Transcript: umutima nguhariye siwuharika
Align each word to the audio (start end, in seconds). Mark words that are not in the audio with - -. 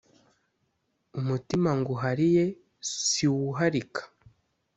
umutima 1.19 1.69
nguhariye 1.79 2.45
siwuharika 3.09 4.01